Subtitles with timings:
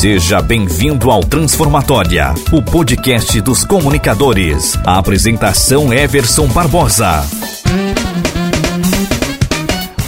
[0.00, 4.74] Seja bem-vindo ao Transformatória, o podcast dos comunicadores.
[4.82, 7.22] A apresentação Everson Barbosa.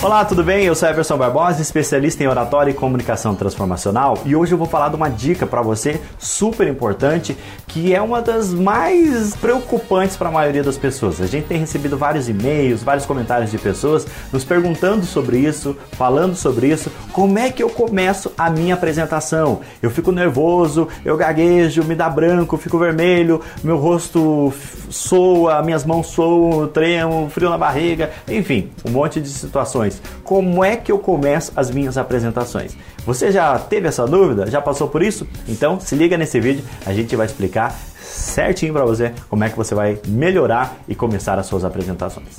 [0.03, 0.65] Olá, tudo bem?
[0.65, 4.89] Eu sou Everson Barbosa, especialista em oratória e comunicação transformacional, e hoje eu vou falar
[4.89, 7.39] de uma dica para você super importante,
[7.69, 11.21] que é uma das mais preocupantes para a maioria das pessoas.
[11.21, 16.35] A gente tem recebido vários e-mails, vários comentários de pessoas nos perguntando sobre isso, falando
[16.35, 19.61] sobre isso, como é que eu começo a minha apresentação?
[19.81, 24.53] Eu fico nervoso, eu gaguejo, me dá branco, fico vermelho, meu rosto
[24.91, 30.03] soa, minhas mãos soam, tremo, frio na barriga, enfim, um monte de situações apresentações.
[30.25, 32.77] Como é que eu começo as minhas apresentações?
[33.05, 34.51] Você já teve essa dúvida?
[34.51, 35.27] Já passou por isso?
[35.49, 39.57] Então se liga nesse vídeo, a gente vai explicar certinho para você como é que
[39.57, 42.39] você vai melhorar e começar as suas apresentações.